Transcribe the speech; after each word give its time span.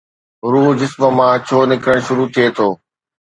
روح 0.51 0.67
جسم 0.79 1.03
مان 1.17 1.33
ڇو 1.47 1.57
نڪرڻ 1.69 1.97
شروع 2.07 2.27
ٿئي 2.33 2.47
ٿو؟ 2.57 2.67